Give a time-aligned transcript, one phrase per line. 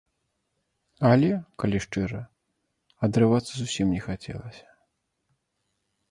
[1.09, 1.27] Але,
[1.63, 2.21] калі шчыра,
[3.07, 4.65] адрывацца зусім не хацелася.